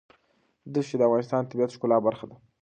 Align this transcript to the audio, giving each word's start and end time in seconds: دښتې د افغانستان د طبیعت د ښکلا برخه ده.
دښتې 0.73 0.95
د 0.97 1.01
افغانستان 1.07 1.41
د 1.43 1.47
طبیعت 1.51 1.69
د 1.71 1.75
ښکلا 1.75 1.97
برخه 2.07 2.25
ده. 2.29 2.35